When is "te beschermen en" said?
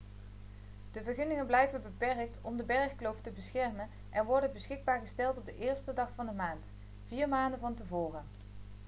3.21-4.25